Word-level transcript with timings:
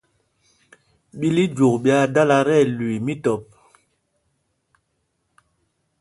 Ɓǐl 1.19 1.35
íjwok 1.43 1.75
ɓyaa 1.83 2.05
dala 2.13 2.37
tí 2.47 2.53
ɛlüii 2.63 3.03
mītɔp. 3.05 3.43